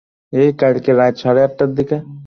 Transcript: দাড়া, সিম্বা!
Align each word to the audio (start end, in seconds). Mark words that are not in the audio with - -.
দাড়া, 0.33 1.07
সিম্বা! 1.19 1.97